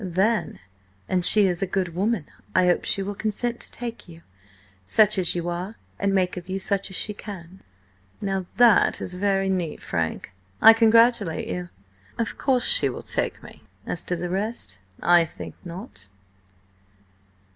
[0.03, 0.57] "Then,
[1.07, 4.23] an she is a good woman, I hope she will consent to take you,
[4.83, 7.59] such as you are, and make of you such as she can!"
[8.19, 10.33] "Now that is very neat, Frank.
[10.59, 11.69] I congratulate you.
[12.17, 16.07] Of course she will take me; as to the rest–I think not."